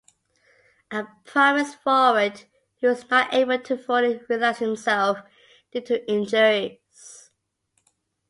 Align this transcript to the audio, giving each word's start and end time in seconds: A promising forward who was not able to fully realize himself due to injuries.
A 0.89 1.05
promising 1.25 1.77
forward 1.83 2.45
who 2.79 2.87
was 2.87 3.07
not 3.11 3.31
able 3.35 3.59
to 3.59 3.77
fully 3.77 4.17
realize 4.27 4.57
himself 4.57 5.19
due 5.71 5.81
to 5.81 6.11
injuries. 6.11 7.29